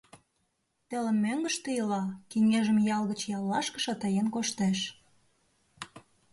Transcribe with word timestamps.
Телым 0.87 1.17
мӧҥгыштӧ 1.23 1.69
ила, 1.81 2.03
кеҥежым 2.29 2.77
ял 2.95 3.03
гыч 3.11 3.21
яллашке 3.37 3.79
шатаен 3.85 4.27
коштеш. 4.35 4.79